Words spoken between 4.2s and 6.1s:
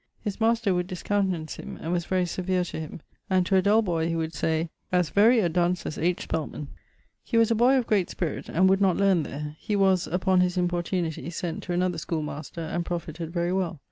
say as very a dunce as